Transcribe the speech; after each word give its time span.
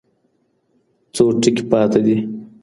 څو 1.15 1.23
ټكي 1.41 1.63
پـاتــه 1.69 1.99
دي 2.05 2.17